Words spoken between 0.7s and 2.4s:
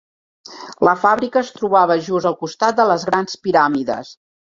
La fàbrica es trobava just al